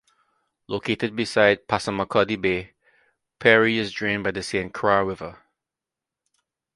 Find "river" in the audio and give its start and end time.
5.03-5.43